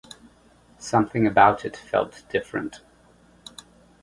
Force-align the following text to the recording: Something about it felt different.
Something 0.79 1.27
about 1.27 1.63
it 1.63 1.77
felt 1.77 2.23
different. 2.31 2.77